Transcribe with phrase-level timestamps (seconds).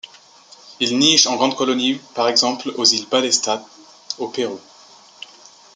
[0.79, 3.63] Il niche en grandes colonies, par exemple aux Iles Ballestas
[4.17, 4.59] au Pérou.